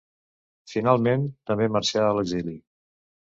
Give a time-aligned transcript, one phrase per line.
[0.71, 2.57] Finalment, també marxà a l'exili.